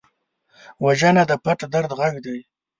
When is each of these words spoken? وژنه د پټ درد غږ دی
وژنه 0.83 1.23
د 1.29 1.31
پټ 1.43 1.59
درد 1.73 1.91
غږ 1.99 2.13
دی 2.25 2.37